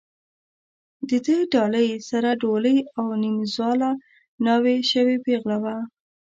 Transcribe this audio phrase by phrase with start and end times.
[1.09, 3.91] د ده ډالۍ سره ډولۍ او نیمزاله
[4.45, 5.77] ناوې شوې پېغله وه.